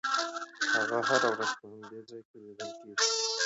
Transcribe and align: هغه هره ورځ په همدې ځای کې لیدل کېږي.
هغه 0.75 0.99
هره 1.07 1.29
ورځ 1.33 1.51
په 1.59 1.65
همدې 1.71 1.99
ځای 2.09 2.21
کې 2.29 2.37
لیدل 2.43 2.69
کېږي. 2.79 3.07